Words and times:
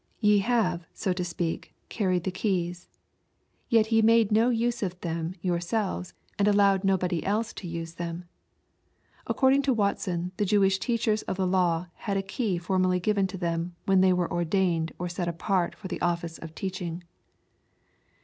Ye 0.19 0.39
have, 0.39 0.87
so 0.95 1.13
to 1.13 1.23
speak, 1.23 1.75
carried 1.87 2.23
the 2.23 2.31
keys. 2.31 2.87
Yet 3.69 3.91
ye 3.91 4.01
made 4.01 4.31
no 4.31 4.49
use 4.49 4.81
of 4.81 4.99
them 5.01 5.35
yourselves, 5.43 6.15
and 6.39 6.47
allowed 6.47 6.83
nobody 6.83 7.23
else 7.23 7.53
to 7.53 7.67
use 7.67 7.93
them." 7.93 8.25
According 9.27 9.61
to 9.61 9.73
Watson, 9.75 10.31
the 10.37 10.43
Jewish 10.45 10.79
teachers 10.79 11.21
of 11.29 11.37
tlie 11.37 11.51
law 11.51 11.85
had 11.97 12.17
a 12.17 12.23
key 12.23 12.57
formally 12.57 12.99
given 12.99 13.27
to 13.27 13.37
them, 13.37 13.75
when 13.85 14.01
they 14.01 14.11
were 14.11 14.33
ordained 14.33 14.91
or 14.97 15.07
set 15.07 15.27
apart 15.27 15.75
for 15.75 15.87
the 15.87 16.01
office 16.01 16.39
of 16.39 16.55
teaching. 16.55 17.03